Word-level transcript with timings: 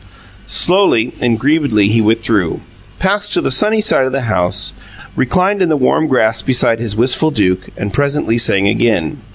Slowly 0.47 1.13
and 1.21 1.39
grievedly 1.39 1.87
he 1.89 2.01
withdrew, 2.01 2.61
passed 2.97 3.33
to 3.33 3.41
the 3.41 3.51
sunny 3.51 3.81
side 3.81 4.07
of 4.07 4.11
the 4.11 4.21
house, 4.21 4.73
reclined 5.15 5.61
in 5.61 5.69
the 5.69 5.77
warm 5.77 6.07
grass 6.07 6.41
beside 6.41 6.79
his 6.79 6.95
wistful 6.95 7.29
Duke, 7.29 7.69
and 7.77 7.93
presently 7.93 8.39
sang 8.39 8.67
again. 8.67 9.21